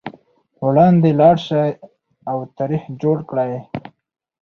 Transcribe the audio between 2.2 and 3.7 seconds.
او تاریخ جوړ کړئ.